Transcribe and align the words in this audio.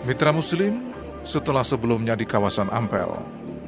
Mitra 0.00 0.32
Muslim, 0.32 0.96
setelah 1.28 1.60
sebelumnya 1.60 2.16
di 2.16 2.24
kawasan 2.24 2.72
Ampel, 2.72 3.20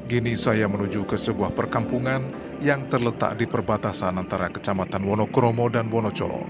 kini 0.09 0.33
saya 0.33 0.65
menuju 0.65 1.05
ke 1.05 1.21
sebuah 1.21 1.53
perkampungan 1.53 2.33
yang 2.65 2.89
terletak 2.89 3.37
di 3.37 3.45
perbatasan 3.45 4.17
antara 4.17 4.49
Kecamatan 4.49 5.05
Wonokromo 5.05 5.69
dan 5.69 5.93
Wonocolo. 5.93 6.41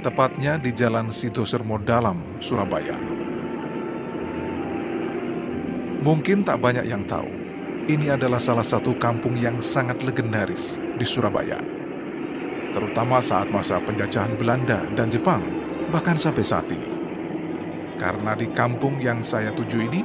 Tepatnya 0.00 0.56
di 0.56 0.72
Jalan 0.72 1.12
Sidosermo 1.12 1.76
Dalam, 1.84 2.40
Surabaya. 2.40 2.96
Mungkin 6.00 6.48
tak 6.48 6.64
banyak 6.64 6.88
yang 6.88 7.04
tahu, 7.04 7.28
ini 7.92 8.08
adalah 8.08 8.40
salah 8.40 8.64
satu 8.64 8.96
kampung 8.96 9.36
yang 9.36 9.60
sangat 9.60 10.00
legendaris 10.00 10.80
di 10.96 11.04
Surabaya. 11.04 11.60
Terutama 12.72 13.20
saat 13.20 13.52
masa 13.52 13.76
penjajahan 13.84 14.32
Belanda 14.40 14.88
dan 14.96 15.12
Jepang, 15.12 15.44
bahkan 15.92 16.16
sampai 16.16 16.40
saat 16.40 16.72
ini. 16.72 16.97
Karena 17.98 18.38
di 18.38 18.46
kampung 18.54 19.02
yang 19.02 19.26
saya 19.26 19.50
tuju 19.50 19.78
ini, 19.82 20.00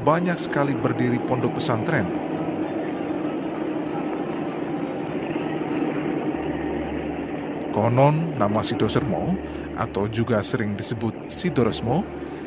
banyak 0.00 0.36
sekali 0.40 0.72
berdiri 0.72 1.20
pondok 1.20 1.60
pesantren. 1.60 2.08
Konon 7.74 8.38
nama 8.40 8.64
Sidosermo, 8.64 9.36
atau 9.76 10.08
juga 10.08 10.40
sering 10.40 10.72
disebut 10.78 11.28
Sidoresmo, 11.28 12.06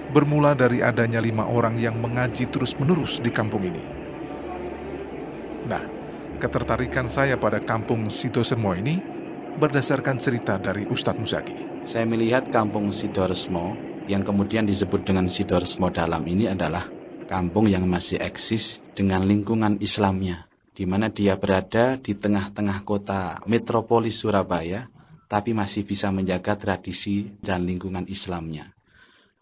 bermula 0.09 0.55
dari 0.55 0.79
adanya 0.79 1.19
lima 1.19 1.45
orang 1.45 1.75
yang 1.77 1.99
mengaji 1.99 2.47
terus-menerus 2.47 3.19
di 3.19 3.27
kampung 3.29 3.67
ini. 3.67 3.83
Nah, 5.67 5.83
ketertarikan 6.39 7.11
saya 7.11 7.35
pada 7.35 7.59
kampung 7.59 8.07
Sidosermo 8.07 8.71
ini 8.71 8.97
berdasarkan 9.59 10.15
cerita 10.15 10.55
dari 10.55 10.87
Ustadz 10.87 11.19
Musagi. 11.19 11.83
Saya 11.83 12.07
melihat 12.07 12.47
kampung 12.47 12.87
Sidoresmo 12.87 13.75
yang 14.07 14.23
kemudian 14.23 14.63
disebut 14.63 15.03
dengan 15.03 15.27
Sidoresmo 15.27 15.91
Dalam 15.91 16.23
ini 16.23 16.47
adalah 16.47 16.87
kampung 17.27 17.67
yang 17.67 17.83
masih 17.85 18.23
eksis 18.23 18.79
dengan 18.95 19.27
lingkungan 19.27 19.83
Islamnya, 19.83 20.47
di 20.71 20.87
mana 20.87 21.11
dia 21.11 21.35
berada 21.35 21.99
di 21.99 22.15
tengah-tengah 22.15 22.87
kota 22.87 23.43
metropolis 23.45 24.23
Surabaya, 24.23 24.87
tapi 25.27 25.51
masih 25.51 25.83
bisa 25.83 26.07
menjaga 26.07 26.55
tradisi 26.55 27.35
dan 27.43 27.67
lingkungan 27.67 28.07
Islamnya. 28.07 28.71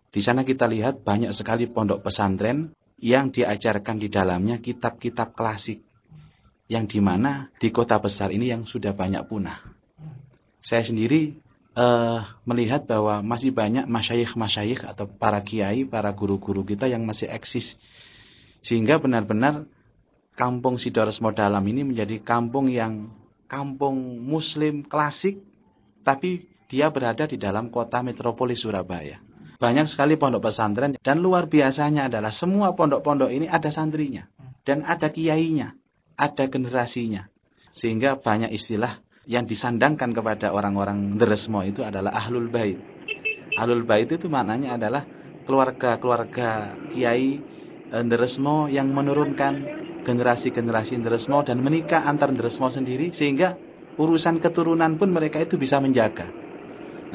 Di 0.10 0.20
sana 0.26 0.42
kita 0.42 0.66
lihat 0.66 1.06
banyak 1.06 1.30
sekali 1.30 1.70
pondok 1.70 2.02
pesantren 2.02 2.74
yang 2.98 3.30
diajarkan 3.30 4.02
di 4.02 4.10
dalamnya 4.10 4.58
kitab-kitab 4.58 5.38
klasik, 5.38 5.86
yang 6.66 6.90
di 6.90 6.98
mana 6.98 7.54
di 7.62 7.70
kota 7.70 8.02
besar 8.02 8.34
ini 8.34 8.50
yang 8.50 8.66
sudah 8.66 8.98
banyak 8.98 9.22
punah. 9.30 9.62
Saya 10.58 10.82
sendiri 10.82 11.45
uh, 11.76 12.24
melihat 12.48 12.88
bahwa 12.88 13.22
masih 13.22 13.52
banyak 13.52 13.86
masyayikh-masyayikh 13.86 14.88
atau 14.88 15.06
para 15.06 15.44
kiai, 15.44 15.84
para 15.86 16.10
guru-guru 16.16 16.64
kita 16.64 16.88
yang 16.90 17.04
masih 17.04 17.30
eksis. 17.30 17.78
Sehingga 18.66 18.98
benar-benar 18.98 19.70
kampung 20.34 20.82
Sidoresmo 20.82 21.32
Dalam 21.36 21.62
ini 21.68 21.86
menjadi 21.86 22.20
kampung 22.24 22.72
yang 22.72 23.14
kampung 23.46 24.26
muslim 24.26 24.82
klasik, 24.82 25.40
tapi 26.02 26.50
dia 26.66 26.90
berada 26.90 27.30
di 27.30 27.38
dalam 27.38 27.70
kota 27.70 28.02
metropolis 28.02 28.66
Surabaya. 28.66 29.22
Banyak 29.56 29.88
sekali 29.88 30.20
pondok 30.20 30.52
pesantren 30.52 31.00
dan 31.00 31.24
luar 31.24 31.48
biasanya 31.48 32.12
adalah 32.12 32.34
semua 32.34 32.76
pondok-pondok 32.76 33.32
ini 33.32 33.48
ada 33.48 33.72
santrinya 33.72 34.28
dan 34.68 34.84
ada 34.84 35.08
kiainya, 35.08 35.78
ada 36.20 36.44
generasinya. 36.52 37.32
Sehingga 37.72 38.20
banyak 38.20 38.52
istilah 38.52 39.05
yang 39.26 39.50
disandangkan 39.50 40.14
kepada 40.14 40.54
orang-orang 40.54 41.18
Deresmo 41.18 41.66
itu 41.66 41.82
adalah 41.82 42.14
Ahlul 42.14 42.50
Bait. 42.50 42.78
Ahlul 43.58 43.82
Bait 43.82 44.06
itu 44.06 44.30
maknanya 44.30 44.78
adalah 44.78 45.06
keluarga-keluarga 45.46 46.78
Kiai 46.94 47.42
Deresmo 47.90 48.70
yang 48.70 48.94
menurunkan 48.94 49.54
generasi-generasi 50.06 51.02
Deresmo 51.02 51.42
dan 51.42 51.66
menikah 51.66 52.06
antar 52.06 52.30
Deresmo 52.34 52.70
sendiri 52.70 53.10
sehingga 53.10 53.58
urusan 53.98 54.42
keturunan 54.44 54.98
pun 55.02 55.10
mereka 55.10 55.42
itu 55.42 55.58
bisa 55.58 55.82
menjaga. 55.82 56.30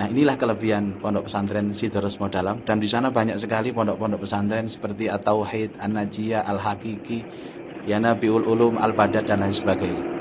Nah 0.00 0.06
inilah 0.08 0.40
kelebihan 0.40 0.96
pondok 1.02 1.28
pesantren 1.28 1.76
Sidoresmo 1.76 2.30
Dalam 2.32 2.64
dan 2.64 2.80
di 2.80 2.88
sana 2.88 3.12
banyak 3.12 3.36
sekali 3.36 3.70
pondok-pondok 3.74 4.24
pesantren 4.24 4.66
seperti 4.70 5.12
At-Tauhid, 5.12 5.76
An-Najiyah, 5.76 6.46
Al-Hakiki, 6.46 7.20
Yanabiul 7.84 8.48
Ulum, 8.48 8.80
Al-Badat 8.80 9.28
dan 9.28 9.44
lain 9.44 9.52
sebagainya. 9.52 10.19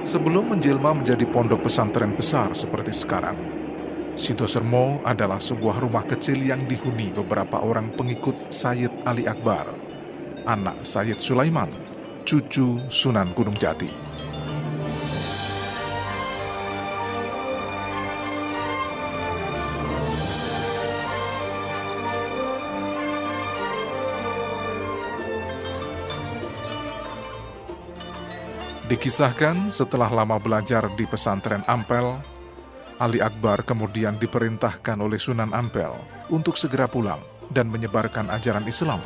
Sebelum 0.00 0.56
menjelma 0.56 0.96
menjadi 0.96 1.28
pondok 1.28 1.68
pesantren 1.68 2.16
besar 2.16 2.56
seperti 2.56 2.90
sekarang, 2.90 3.36
Sidosermo 4.16 5.04
adalah 5.06 5.38
sebuah 5.38 5.80
rumah 5.80 6.02
kecil 6.04 6.40
yang 6.40 6.64
dihuni 6.64 7.14
beberapa 7.14 7.62
orang 7.62 7.94
pengikut 7.94 8.52
Sayyid 8.52 9.06
Ali 9.06 9.28
Akbar, 9.28 9.70
anak 10.48 10.82
Sayyid 10.82 11.20
Sulaiman, 11.22 11.70
cucu 12.24 12.80
Sunan 12.88 13.32
Gunung 13.36 13.56
Jati. 13.56 13.92
Dikisahkan 28.90 29.70
setelah 29.70 30.10
lama 30.10 30.34
belajar 30.42 30.90
di 30.98 31.06
pesantren 31.06 31.62
Ampel, 31.70 32.18
Ali 32.98 33.22
Akbar 33.22 33.62
kemudian 33.62 34.18
diperintahkan 34.18 34.98
oleh 34.98 35.14
Sunan 35.14 35.54
Ampel 35.54 35.94
untuk 36.26 36.58
segera 36.58 36.90
pulang 36.90 37.22
dan 37.54 37.70
menyebarkan 37.70 38.26
ajaran 38.34 38.66
Islam. 38.66 38.98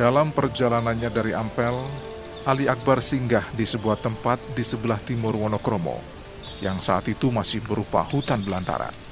Dalam 0.00 0.32
perjalanannya 0.32 1.12
dari 1.12 1.36
Ampel, 1.36 1.76
Ali 2.48 2.64
Akbar 2.64 3.04
singgah 3.04 3.44
di 3.52 3.68
sebuah 3.68 4.00
tempat 4.00 4.40
di 4.56 4.64
sebelah 4.64 4.98
timur 5.04 5.36
Wonokromo, 5.36 6.00
yang 6.64 6.80
saat 6.80 7.04
itu 7.12 7.28
masih 7.28 7.60
berupa 7.60 8.00
hutan 8.00 8.40
belantara. 8.40 9.03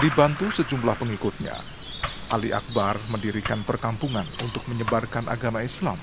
Dibantu 0.00 0.48
sejumlah 0.48 0.96
pengikutnya, 0.96 1.52
Ali 2.32 2.56
Akbar 2.56 2.96
mendirikan 3.12 3.60
perkampungan 3.60 4.24
untuk 4.40 4.64
menyebarkan 4.64 5.28
agama 5.28 5.60
Islam. 5.60 6.00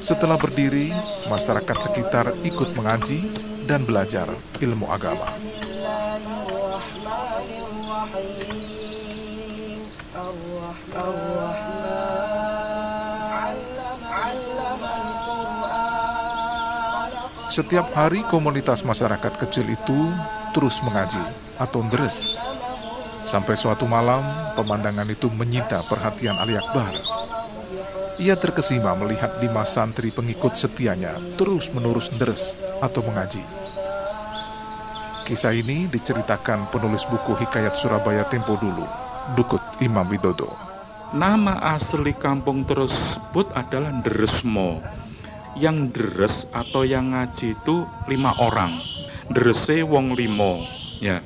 Setelah 0.00 0.40
berdiri, 0.40 0.88
masyarakat 1.28 1.76
sekitar 1.84 2.32
ikut 2.48 2.72
mengaji 2.72 3.28
dan 3.68 3.84
belajar 3.84 4.24
ilmu 4.64 4.88
agama. 4.88 5.28
Setiap 17.58 17.90
hari 17.90 18.22
komunitas 18.30 18.86
masyarakat 18.86 19.34
kecil 19.34 19.66
itu 19.66 20.14
terus 20.54 20.78
mengaji 20.78 21.18
atau 21.58 21.82
deres. 21.90 22.38
Sampai 23.26 23.58
suatu 23.58 23.82
malam, 23.82 24.22
pemandangan 24.54 25.10
itu 25.10 25.26
menyita 25.26 25.82
perhatian 25.90 26.38
Ali 26.38 26.54
Akbar. 26.54 26.94
Ia 28.22 28.38
terkesima 28.38 28.94
melihat 28.94 29.42
lima 29.42 29.66
santri 29.66 30.14
pengikut 30.14 30.54
setianya 30.54 31.18
terus-menerus 31.34 32.14
deres 32.14 32.54
atau 32.78 33.02
mengaji. 33.02 33.42
Kisah 35.26 35.50
ini 35.50 35.90
diceritakan 35.90 36.70
penulis 36.70 37.10
buku 37.10 37.34
Hikayat 37.42 37.74
Surabaya 37.74 38.22
Tempo 38.30 38.54
dulu, 38.54 38.86
Dukut 39.34 39.82
Imam 39.82 40.06
Widodo. 40.06 40.54
Nama 41.10 41.74
asli 41.74 42.14
kampung 42.14 42.62
tersebut 42.62 43.50
adalah 43.58 43.90
Deresmo. 44.06 44.78
Yang 45.58 45.78
deres 45.98 46.34
atau 46.54 46.86
yang 46.86 47.10
ngaji 47.10 47.58
itu 47.58 47.82
lima 48.06 48.32
orang. 48.38 48.78
Drese 49.28 49.82
wong 49.82 50.14
limo 50.14 50.64
ya. 51.02 51.20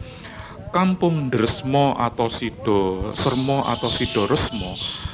Kampung 0.73 1.29
Dresmo 1.29 1.93
atau 2.01 2.33
Sido 2.33 3.13
Sermo 3.13 3.61
atau 3.61 3.93
Sido 3.93 4.25
Resmo 4.25 4.73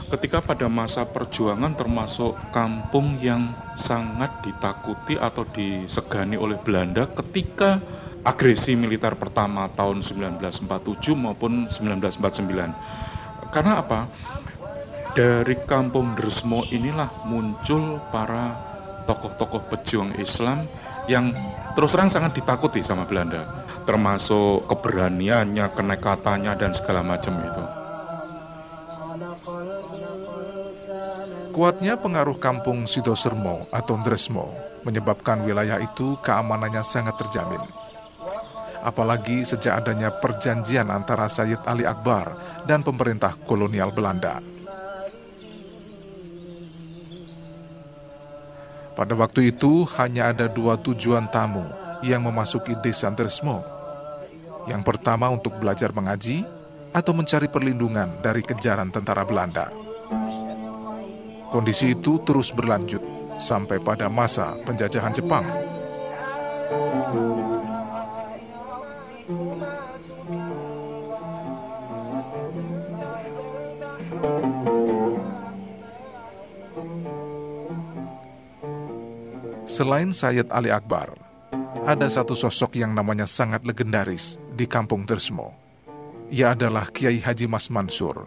ketika 0.08 0.40
pada 0.40 0.70
masa 0.72 1.04
perjuangan 1.04 1.76
termasuk 1.76 2.32
kampung 2.48 3.20
yang 3.20 3.52
sangat 3.76 4.32
ditakuti 4.40 5.20
atau 5.20 5.44
disegani 5.44 6.40
oleh 6.40 6.56
Belanda 6.64 7.04
ketika 7.12 7.76
agresi 8.24 8.72
militer 8.72 9.12
pertama 9.20 9.68
tahun 9.76 10.00
1947 10.00 11.12
maupun 11.12 11.68
1949 11.68 13.52
karena 13.52 13.80
apa? 13.80 14.08
Dari 15.16 15.56
kampung 15.64 16.14
Dresmo 16.14 16.62
inilah 16.68 17.26
muncul 17.26 17.98
para 18.12 18.67
tokoh-tokoh 19.08 19.72
pejuang 19.72 20.12
Islam 20.20 20.68
yang 21.08 21.32
terus 21.72 21.96
terang 21.96 22.12
sangat 22.12 22.36
ditakuti 22.36 22.84
sama 22.84 23.08
Belanda 23.08 23.68
termasuk 23.88 24.68
keberaniannya, 24.68 25.72
kenekatannya 25.72 26.52
dan 26.60 26.76
segala 26.76 27.00
macam 27.00 27.40
itu. 27.40 27.64
Kuatnya 31.56 31.96
pengaruh 31.96 32.36
kampung 32.36 32.84
Sidosermo 32.84 33.64
atau 33.72 33.96
Dresmo 34.04 34.52
menyebabkan 34.84 35.40
wilayah 35.42 35.80
itu 35.80 36.20
keamanannya 36.20 36.84
sangat 36.84 37.16
terjamin. 37.16 37.64
Apalagi 38.84 39.42
sejak 39.42 39.82
adanya 39.82 40.12
perjanjian 40.12 40.92
antara 40.92 41.26
Sayyid 41.26 41.64
Ali 41.66 41.88
Akbar 41.88 42.36
dan 42.68 42.84
pemerintah 42.84 43.34
kolonial 43.48 43.90
Belanda. 43.90 44.38
Pada 48.98 49.14
waktu 49.14 49.54
itu 49.54 49.86
hanya 49.94 50.34
ada 50.34 50.50
dua 50.50 50.74
tujuan 50.74 51.30
tamu 51.30 51.62
yang 52.02 52.26
memasuki 52.26 52.74
desa 52.82 53.06
Dresmo. 53.14 53.62
Yang 54.66 54.82
pertama 54.82 55.30
untuk 55.30 55.54
belajar 55.54 55.94
mengaji 55.94 56.42
atau 56.90 57.14
mencari 57.14 57.46
perlindungan 57.46 58.18
dari 58.18 58.42
kejaran 58.42 58.90
tentara 58.90 59.22
Belanda. 59.22 59.70
Kondisi 61.54 61.94
itu 61.94 62.18
terus 62.26 62.50
berlanjut 62.50 63.00
sampai 63.38 63.78
pada 63.78 64.10
masa 64.10 64.58
penjajahan 64.66 65.14
Jepang. 65.14 65.46
Selain 79.68 80.08
Sayyid 80.16 80.48
Ali 80.48 80.72
Akbar, 80.72 81.12
ada 81.84 82.08
satu 82.08 82.32
sosok 82.32 82.80
yang 82.80 82.96
namanya 82.96 83.28
sangat 83.28 83.68
legendaris 83.68 84.40
di 84.56 84.64
kampung 84.64 85.04
Tersmo. 85.04 85.52
Ia 86.32 86.56
adalah 86.56 86.88
Kiai 86.88 87.20
Haji 87.20 87.44
Mas 87.44 87.68
Mansur. 87.68 88.24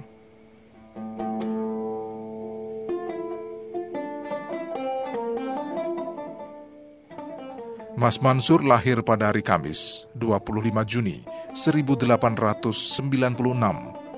Mas 7.98 8.22
Mansur 8.22 8.62
lahir 8.62 9.02
pada 9.02 9.34
hari 9.34 9.42
Kamis, 9.42 10.06
25 10.14 10.62
Juni 10.86 11.26
1896 11.58 12.70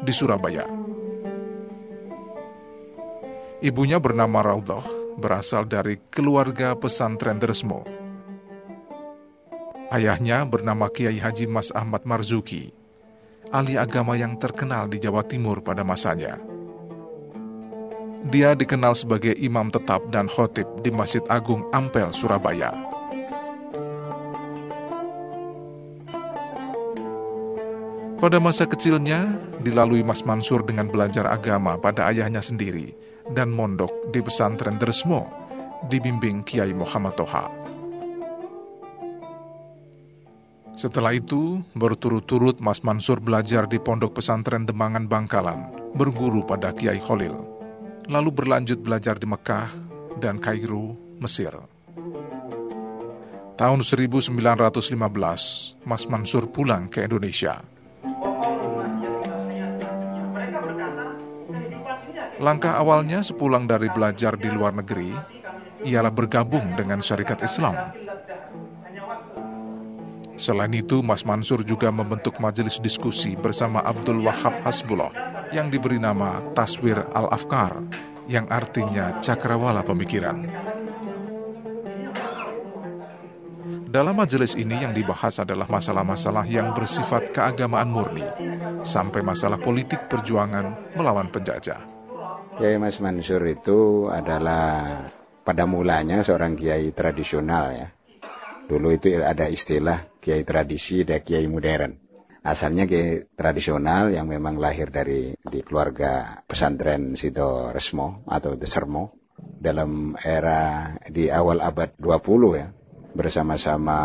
di 0.04 0.12
Surabaya. 0.12 0.68
Ibunya 3.64 3.96
bernama 3.96 4.44
Raudhah 4.44 5.03
berasal 5.18 5.66
dari 5.66 5.98
keluarga 6.14 6.78
pesantren 6.78 7.42
Dresmo. 7.42 7.84
Ayahnya 9.94 10.46
bernama 10.46 10.90
Kiai 10.90 11.22
Haji 11.22 11.46
Mas 11.46 11.70
Ahmad 11.74 12.06
Marzuki, 12.06 12.74
ahli 13.54 13.78
agama 13.78 14.18
yang 14.18 14.38
terkenal 14.42 14.90
di 14.90 14.98
Jawa 14.98 15.22
Timur 15.26 15.62
pada 15.62 15.86
masanya. 15.86 16.42
Dia 18.24 18.56
dikenal 18.56 18.96
sebagai 18.96 19.36
imam 19.36 19.68
tetap 19.68 20.08
dan 20.08 20.32
khotib 20.32 20.66
di 20.80 20.90
Masjid 20.90 21.22
Agung 21.28 21.68
Ampel, 21.76 22.10
Surabaya. 22.16 22.93
Pada 28.24 28.40
masa 28.40 28.64
kecilnya, 28.64 29.36
dilalui 29.68 30.00
Mas 30.00 30.24
Mansur 30.24 30.64
dengan 30.64 30.88
belajar 30.88 31.28
agama 31.28 31.76
pada 31.76 32.08
ayahnya 32.08 32.40
sendiri 32.40 32.96
dan 33.36 33.52
mondok 33.52 34.16
di 34.16 34.24
pesantren 34.24 34.80
Dresmo, 34.80 35.28
dibimbing 35.92 36.40
Kiai 36.48 36.72
Muhammad 36.72 37.20
Toha. 37.20 37.52
Setelah 40.72 41.12
itu, 41.12 41.68
berturut-turut 41.76 42.64
Mas 42.64 42.80
Mansur 42.80 43.20
belajar 43.20 43.68
di 43.68 43.76
pondok 43.76 44.16
pesantren 44.16 44.64
Demangan 44.64 45.04
Bangkalan, 45.04 45.92
berguru 45.92 46.48
pada 46.48 46.72
Kiai 46.72 47.04
Khalil, 47.04 47.36
lalu 48.08 48.30
berlanjut 48.32 48.80
belajar 48.80 49.20
di 49.20 49.28
Mekah 49.28 49.68
dan 50.24 50.40
Kairo, 50.40 50.96
Mesir. 51.20 51.60
Tahun 53.60 53.80
1915, 53.84 54.32
Mas 55.84 56.04
Mansur 56.08 56.48
pulang 56.48 56.88
ke 56.88 57.04
Indonesia. 57.04 57.74
Langkah 62.44 62.76
awalnya 62.76 63.24
sepulang 63.24 63.72
dari 63.72 63.88
belajar 63.88 64.36
di 64.36 64.52
luar 64.52 64.76
negeri 64.76 65.16
ialah 65.88 66.12
bergabung 66.12 66.76
dengan 66.76 67.00
syarikat 67.00 67.40
Islam. 67.40 67.96
Selain 70.36 70.76
itu, 70.76 71.00
Mas 71.00 71.24
Mansur 71.24 71.64
juga 71.64 71.88
membentuk 71.88 72.44
majelis 72.44 72.84
diskusi 72.84 73.40
bersama 73.40 73.80
Abdul 73.80 74.20
Wahab 74.28 74.60
Hasbullah 74.60 75.16
yang 75.56 75.72
diberi 75.72 76.04
nama 76.04 76.44
Taswir 76.52 77.00
Al-Afkar, 77.16 77.80
yang 78.28 78.44
artinya 78.52 79.24
cakrawala 79.24 79.80
pemikiran. 79.88 80.44
Dalam 83.88 84.20
majelis 84.20 84.60
ini 84.60 84.84
yang 84.84 84.92
dibahas 84.92 85.40
adalah 85.40 85.70
masalah-masalah 85.72 86.44
yang 86.50 86.76
bersifat 86.76 87.32
keagamaan 87.32 87.88
murni, 87.88 88.28
sampai 88.84 89.24
masalah 89.24 89.62
politik 89.62 90.12
perjuangan 90.12 90.98
melawan 91.00 91.32
penjajah. 91.32 91.93
Kiai 92.54 92.78
Mas 92.78 93.02
Mansur 93.02 93.42
itu 93.50 94.06
adalah 94.14 95.10
pada 95.42 95.66
mulanya 95.66 96.22
seorang 96.22 96.54
kiai 96.54 96.94
tradisional 96.94 97.74
ya. 97.74 97.88
Dulu 98.70 98.94
itu 98.94 99.10
ada 99.18 99.50
istilah 99.50 100.06
kiai 100.22 100.46
tradisi 100.46 101.02
dan 101.02 101.26
kiai 101.26 101.50
modern. 101.50 101.98
Asalnya 102.46 102.86
kiai 102.86 103.26
tradisional 103.34 104.14
yang 104.14 104.30
memang 104.30 104.62
lahir 104.62 104.94
dari 104.94 105.34
di 105.34 105.60
keluarga 105.66 106.46
pesantren 106.46 107.18
Sido 107.18 107.74
Resmo 107.74 108.22
atau 108.30 108.54
Desermo 108.54 109.18
dalam 109.38 110.14
era 110.22 110.94
di 111.10 111.34
awal 111.34 111.58
abad 111.58 111.98
20 111.98 112.62
ya 112.62 112.70
bersama-sama 113.14 113.98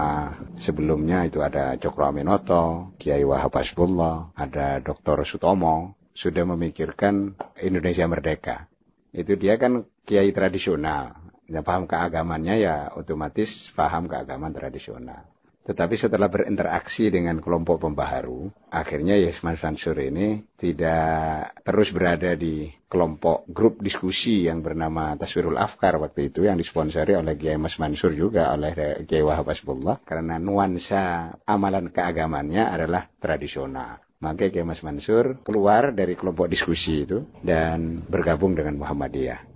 sebelumnya 0.60 1.24
itu 1.24 1.40
ada 1.40 1.76
Cokro 1.80 2.12
Aminoto, 2.12 2.92
Kiai 3.00 3.24
Wahab 3.24 3.56
Hasbullah, 3.56 4.36
ada 4.36 4.84
Dr. 4.84 5.24
Sutomo, 5.24 5.96
sudah 6.18 6.42
memikirkan 6.42 7.38
Indonesia 7.62 8.10
merdeka. 8.10 8.66
Itu 9.14 9.38
dia 9.38 9.54
kan 9.54 9.86
kiai 10.02 10.34
tradisional. 10.34 11.14
Yang 11.46 11.64
paham 11.64 11.84
keagamannya 11.86 12.54
ya 12.60 12.90
otomatis 12.92 13.70
paham 13.72 14.10
keagamaan 14.10 14.52
tradisional. 14.52 15.24
Tetapi 15.68 16.00
setelah 16.00 16.32
berinteraksi 16.32 17.12
dengan 17.12 17.44
kelompok 17.44 17.84
pembaharu, 17.84 18.48
akhirnya 18.72 19.20
Yesman 19.20 19.52
Mansur 19.52 20.00
ini 20.00 20.40
tidak 20.56 21.52
terus 21.60 21.92
berada 21.92 22.32
di 22.32 22.72
kelompok 22.88 23.44
grup 23.52 23.84
diskusi 23.84 24.48
yang 24.48 24.64
bernama 24.64 25.12
Taswirul 25.20 25.60
Afkar 25.60 26.00
waktu 26.00 26.32
itu 26.32 26.48
yang 26.48 26.56
disponsori 26.56 27.20
oleh 27.20 27.36
Kiai 27.36 27.60
Mas 27.60 27.76
Mansur 27.76 28.16
juga 28.16 28.48
oleh 28.56 29.04
Kiai 29.04 29.20
Wahab 29.20 29.52
Asbullah 29.52 30.00
karena 30.08 30.40
nuansa 30.40 31.36
amalan 31.44 31.92
keagamannya 31.92 32.64
adalah 32.64 33.04
tradisional. 33.20 34.07
Maka 34.18 34.50
Kiai 34.50 34.66
Mas 34.66 34.82
Mansur 34.82 35.38
keluar 35.46 35.94
dari 35.94 36.18
kelompok 36.18 36.50
diskusi 36.50 37.06
itu 37.06 37.22
dan 37.38 38.02
bergabung 38.02 38.58
dengan 38.58 38.74
Muhammadiyah. 38.74 39.46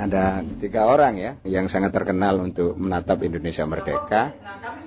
Ada 0.00 0.40
tiga 0.56 0.88
orang 0.88 1.20
ya 1.20 1.36
yang 1.44 1.68
sangat 1.68 1.92
terkenal 1.92 2.40
untuk 2.40 2.72
menatap 2.80 3.20
Indonesia 3.20 3.68
merdeka 3.68 4.32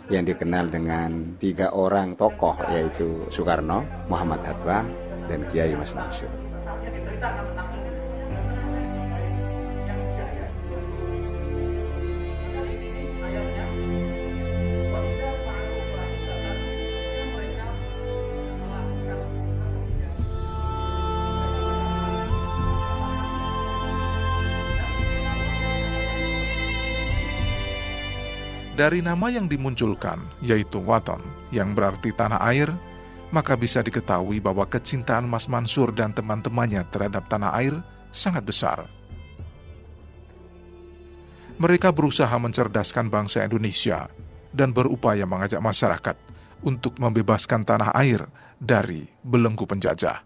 yang 0.10 0.26
dikenal 0.26 0.74
dengan 0.74 1.38
tiga 1.38 1.78
orang 1.78 2.18
tokoh 2.18 2.58
yaitu 2.74 3.30
Soekarno, 3.30 3.86
Muhammad 4.10 4.42
Hatta, 4.42 4.82
dan 5.30 5.46
Kiai 5.54 5.78
Mas 5.78 5.94
Mansur. 5.94 6.34
Dari 28.76 29.00
nama 29.00 29.32
yang 29.32 29.48
dimunculkan, 29.48 30.20
yaitu 30.44 30.84
Waton, 30.84 31.24
yang 31.48 31.72
berarti 31.72 32.12
tanah 32.12 32.44
air, 32.44 32.68
maka 33.32 33.56
bisa 33.56 33.80
diketahui 33.80 34.44
bahwa 34.44 34.68
kecintaan 34.68 35.32
Mas 35.32 35.48
Mansur 35.48 35.96
dan 35.96 36.12
teman-temannya 36.12 36.84
terhadap 36.92 37.24
tanah 37.32 37.56
air 37.56 37.80
sangat 38.12 38.44
besar. 38.44 38.92
Mereka 41.56 41.96
berusaha 41.96 42.36
mencerdaskan 42.36 43.08
bangsa 43.08 43.48
Indonesia 43.48 44.12
dan 44.52 44.76
berupaya 44.76 45.24
mengajak 45.24 45.64
masyarakat 45.64 46.20
untuk 46.60 47.00
membebaskan 47.00 47.64
tanah 47.64 47.96
air 47.96 48.28
dari 48.60 49.08
belenggu 49.24 49.64
penjajah. 49.64 50.20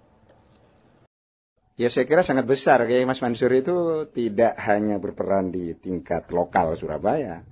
Ya 1.77 1.88
saya 1.94 2.10
kira 2.10 2.25
sangat 2.25 2.50
besar. 2.50 2.82
Kayak 2.89 3.13
Mas 3.13 3.22
Mansur 3.22 3.53
itu 3.53 4.10
tidak 4.10 4.58
hanya 4.65 4.98
berperan 4.98 5.53
di 5.53 5.77
tingkat 5.77 6.34
lokal 6.34 6.74
Surabaya, 6.74 7.46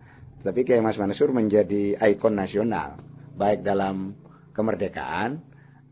tapi 0.45 0.63
Kiai 0.63 0.83
Mas 0.83 1.01
Mansur 1.01 1.33
menjadi 1.33 1.97
ikon 1.97 2.37
nasional, 2.37 3.01
baik 3.37 3.65
dalam 3.65 4.13
kemerdekaan 4.53 5.41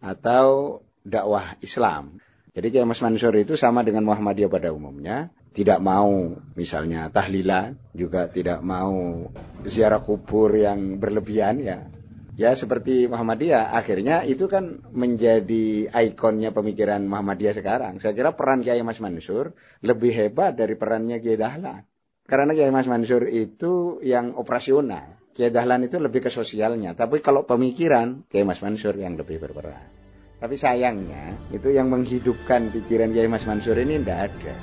atau 0.02 0.82
dakwah 1.06 1.58
Islam. 1.62 2.22
Jadi 2.56 2.72
Kiai 2.72 2.88
Mas 2.88 3.04
Mansur 3.04 3.36
itu 3.36 3.60
sama 3.60 3.84
dengan 3.84 4.08
Muhammadiyah 4.08 4.48
pada 4.48 4.72
umumnya, 4.72 5.34
tidak 5.52 5.84
mau 5.84 6.40
misalnya 6.56 7.12
tahlilan, 7.12 7.76
juga 7.92 8.32
tidak 8.32 8.64
mau 8.64 9.28
ziarah 9.68 10.00
kubur 10.00 10.56
yang 10.56 11.00
berlebihan 11.00 11.60
ya. 11.60 11.92
Ya 12.36 12.52
seperti 12.52 13.08
Muhammadiyah, 13.08 13.72
akhirnya 13.72 14.28
itu 14.28 14.52
kan 14.52 14.84
menjadi 14.92 15.88
ikonnya 15.88 16.52
pemikiran 16.52 17.00
Muhammadiyah 17.08 17.56
sekarang. 17.56 18.04
Saya 18.04 18.12
kira 18.12 18.36
peran 18.36 18.60
Kiai 18.60 18.84
Mas 18.84 19.00
Mansur 19.00 19.56
lebih 19.80 20.12
hebat 20.12 20.60
dari 20.60 20.76
perannya 20.76 21.24
Kiai 21.24 21.40
Dahlan. 21.40 21.88
Karena 22.26 22.58
Kiai 22.58 22.74
Mas 22.74 22.90
Mansur 22.90 23.30
itu 23.30 24.02
yang 24.02 24.34
operasional. 24.34 25.14
Kiai 25.38 25.54
Dahlan 25.54 25.86
itu 25.86 26.02
lebih 26.02 26.26
ke 26.26 26.34
sosialnya. 26.34 26.98
Tapi 26.98 27.22
kalau 27.22 27.46
pemikiran, 27.46 28.26
Kiai 28.26 28.42
Mas 28.42 28.66
Mansur 28.66 28.98
yang 28.98 29.14
lebih 29.14 29.38
berperan. 29.38 29.94
Tapi 30.42 30.58
sayangnya, 30.58 31.38
itu 31.54 31.70
yang 31.70 31.94
menghidupkan 31.94 32.74
pikiran 32.74 33.14
Kiai 33.14 33.30
Mas 33.30 33.46
Mansur 33.46 33.78
ini 33.78 34.02
tidak 34.02 34.34
ada. 34.34 34.56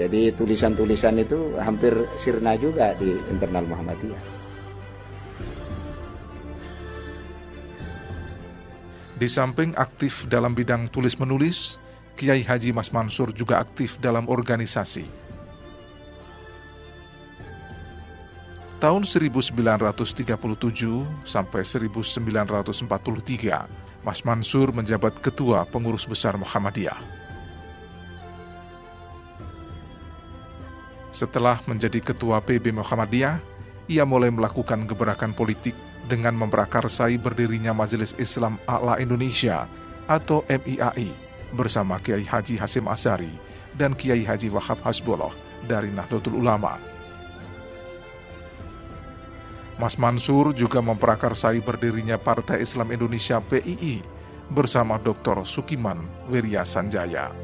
Jadi 0.00 0.32
tulisan-tulisan 0.32 1.20
itu 1.20 1.60
hampir 1.60 1.92
sirna 2.16 2.56
juga 2.56 2.96
di 2.96 3.12
internal 3.28 3.68
Muhammadiyah. 3.68 4.24
Di 9.14 9.28
samping 9.28 9.76
aktif 9.76 10.24
dalam 10.26 10.56
bidang 10.56 10.88
tulis-menulis, 10.88 11.76
Kiai 12.16 12.40
Haji 12.40 12.72
Mas 12.72 12.90
Mansur 12.90 13.30
juga 13.36 13.60
aktif 13.60 14.00
dalam 14.00 14.26
organisasi. 14.26 15.23
Tahun 18.84 19.00
1937 19.00 20.28
sampai 21.24 21.64
1943, 21.64 22.84
Mas 24.04 24.20
Mansur 24.28 24.76
menjabat 24.76 25.24
Ketua 25.24 25.64
Pengurus 25.64 26.04
Besar 26.04 26.36
Muhammadiyah. 26.36 27.00
Setelah 31.16 31.64
menjadi 31.64 31.96
ketua 32.04 32.44
PB 32.44 32.76
Muhammadiyah, 32.76 33.40
ia 33.88 34.04
mulai 34.04 34.28
melakukan 34.28 34.84
gebrakan 34.84 35.32
politik 35.32 35.72
dengan 36.04 36.36
memprakarsai 36.36 37.16
berdirinya 37.16 37.72
Majelis 37.72 38.12
Islam 38.20 38.60
A'la 38.68 39.00
Indonesia 39.00 39.64
atau 40.04 40.44
MIAI 40.44 41.08
bersama 41.56 41.96
Kiai 42.04 42.28
Haji 42.28 42.60
Hasim 42.60 42.84
Asari 42.84 43.32
dan 43.80 43.96
Kiai 43.96 44.28
Haji 44.28 44.52
Wahab 44.52 44.76
Hasbullah 44.84 45.32
dari 45.64 45.88
Nahdlatul 45.88 46.36
Ulama. 46.36 46.93
Mas 49.74 49.98
Mansur 49.98 50.54
juga 50.54 50.78
memprakarsai 50.78 51.58
berdirinya 51.58 52.14
Partai 52.14 52.62
Islam 52.62 52.94
Indonesia 52.94 53.42
PII 53.42 54.06
bersama 54.46 55.02
Dr. 55.02 55.42
Sukiman 55.42 55.98
Wirya 56.30 56.62
Sanjaya. 56.62 57.34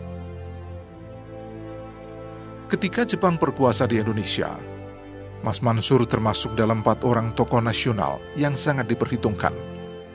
Ketika 2.70 3.02
Jepang 3.02 3.34
berkuasa 3.34 3.90
di 3.90 3.99
Indonesia, 3.99 4.54
Mas 5.42 5.58
Mansur 5.58 6.06
termasuk 6.06 6.54
dalam 6.54 6.87
empat 6.87 7.02
orang 7.02 7.34
tokoh 7.34 7.58
nasional 7.58 8.22
yang 8.38 8.54
sangat 8.54 8.87
diperhitungkan, 8.87 9.56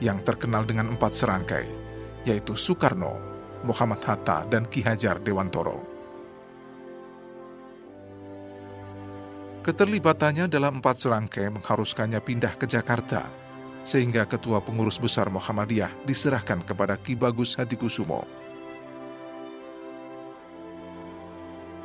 yang 0.00 0.16
terkenal 0.24 0.64
dengan 0.64 0.96
empat 0.96 1.12
serangkai, 1.12 1.68
yaitu 2.24 2.56
Soekarno, 2.56 3.20
Muhammad 3.60 4.00
Hatta, 4.08 4.48
dan 4.48 4.64
Ki 4.64 4.80
Hajar 4.80 5.20
Dewantoro. 5.20 5.95
Keterlibatannya 9.66 10.46
dalam 10.46 10.78
empat 10.78 10.94
serangkai 10.94 11.50
mengharuskannya 11.50 12.22
pindah 12.22 12.54
ke 12.54 12.70
Jakarta, 12.70 13.26
sehingga 13.82 14.22
ketua 14.22 14.62
pengurus 14.62 15.02
besar 15.02 15.26
Muhammadiyah 15.26 15.90
diserahkan 16.06 16.62
kepada 16.62 16.94
Ki 16.94 17.18
Bagus 17.18 17.58
Hadikusumo. 17.58 18.22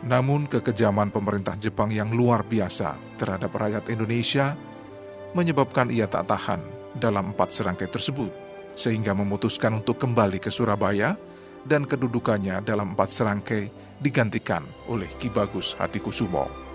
Namun 0.05 0.45
kekejaman 0.45 1.09
pemerintah 1.09 1.57
Jepang 1.57 1.89
yang 1.89 2.13
luar 2.13 2.45
biasa 2.45 3.01
terhadap 3.17 3.50
rakyat 3.50 3.89
Indonesia 3.89 4.53
menyebabkan 5.33 5.89
ia 5.89 6.05
tak 6.05 6.29
tahan 6.29 6.61
dalam 6.93 7.33
empat 7.33 7.50
serangkai 7.50 7.89
tersebut, 7.89 8.29
sehingga 8.77 9.17
memutuskan 9.17 9.81
untuk 9.81 9.97
kembali 9.97 10.38
ke 10.38 10.53
Surabaya 10.53 11.17
dan 11.65 11.89
kedudukannya 11.89 12.61
dalam 12.61 12.93
empat 12.93 13.09
serangkai 13.09 13.73
digantikan 13.97 14.61
oleh 14.85 15.09
Ki 15.17 15.33
Bagus 15.33 15.73
Hatikusumo. 15.81 16.70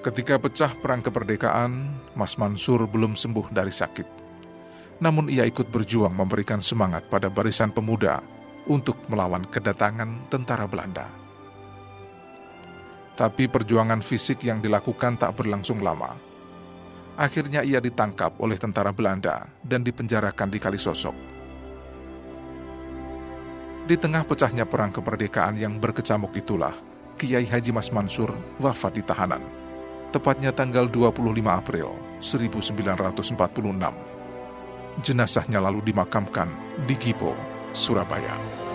Ketika 0.00 0.40
pecah 0.40 0.72
perang 0.80 1.04
kemerdekaan, 1.04 1.92
Mas 2.16 2.40
Mansur 2.40 2.88
belum 2.88 3.20
sembuh 3.20 3.52
dari 3.52 3.68
sakit. 3.68 4.08
Namun 5.04 5.28
ia 5.28 5.44
ikut 5.44 5.68
berjuang 5.68 6.16
memberikan 6.16 6.64
semangat 6.64 7.04
pada 7.12 7.28
barisan 7.28 7.68
pemuda 7.68 8.24
untuk 8.64 8.96
melawan 9.12 9.44
kedatangan 9.44 10.32
tentara 10.32 10.64
Belanda. 10.64 11.04
Tapi 13.12 13.44
perjuangan 13.44 14.00
fisik 14.00 14.40
yang 14.40 14.64
dilakukan 14.64 15.20
tak 15.20 15.36
berlangsung 15.36 15.84
lama. 15.84 16.16
Akhirnya 17.20 17.60
ia 17.60 17.76
ditangkap 17.76 18.40
oleh 18.40 18.56
tentara 18.56 18.96
Belanda 18.96 19.52
dan 19.60 19.84
dipenjarakan 19.84 20.48
di 20.48 20.56
Kalisosok. 20.56 21.16
Di 23.84 24.00
tengah 24.00 24.24
pecahnya 24.24 24.64
perang 24.64 24.96
kemerdekaan 24.96 25.60
yang 25.60 25.76
berkecamuk 25.76 26.32
itulah, 26.40 26.72
Kiai 27.20 27.44
Haji 27.44 27.68
Mas 27.76 27.92
Mansur 27.92 28.32
wafat 28.56 28.96
di 28.96 29.04
tahanan. 29.04 29.59
Tepatnya 30.10 30.50
tanggal 30.50 30.90
25 30.90 31.22
April 31.46 31.94
1946. 32.18 33.30
Jenazahnya 35.06 35.62
lalu 35.62 35.86
dimakamkan 35.86 36.50
di 36.82 36.98
Gipo, 36.98 37.38
Surabaya. 37.70 38.69